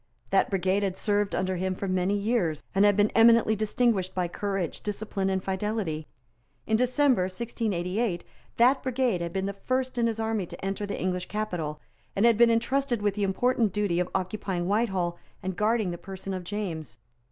That 0.31 0.49
brigade 0.49 0.81
had 0.81 0.97
served 0.97 1.35
under 1.35 1.57
him 1.57 1.75
for 1.75 1.87
many 1.87 2.17
years, 2.17 2.63
and 2.73 2.83
had 2.85 2.97
been 2.97 3.11
eminently 3.11 3.55
distinguished 3.55 4.15
by 4.15 4.27
courage, 4.27 4.81
discipline 4.81 5.29
and 5.29 5.43
fidelity. 5.43 6.07
In 6.65 6.75
December 6.75 7.25
1688 7.25 8.23
that 8.57 8.81
brigade 8.81 9.21
had 9.21 9.31
been 9.31 9.45
the 9.45 9.53
first 9.53 9.99
in 9.99 10.07
his 10.07 10.19
army 10.19 10.47
to 10.47 10.65
enter 10.65 10.87
the 10.87 10.99
English 10.99 11.27
capital, 11.27 11.79
and 12.15 12.25
had 12.25 12.35
been 12.35 12.49
entrusted 12.49 13.03
with 13.03 13.13
the 13.13 13.21
important 13.21 13.73
duty 13.73 13.99
of 13.99 14.09
occupying 14.15 14.67
Whitehall 14.67 15.19
and 15.43 15.55
guarding 15.55 15.91
the 15.91 15.99
person 15.99 16.33
of 16.33 16.43
James. 16.43 16.97